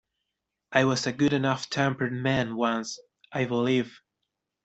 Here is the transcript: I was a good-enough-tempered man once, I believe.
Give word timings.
I 0.71 0.85
was 0.85 1.05
a 1.05 1.11
good-enough-tempered 1.11 2.11
man 2.11 2.55
once, 2.55 2.99
I 3.31 3.45
believe. 3.45 4.01